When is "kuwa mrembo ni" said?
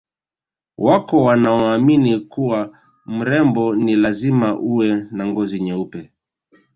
2.19-3.95